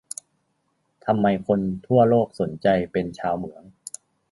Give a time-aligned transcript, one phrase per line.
[1.05, 3.63] ทำไมคนทั่วโลกสนใจเป็นชาวเหมือง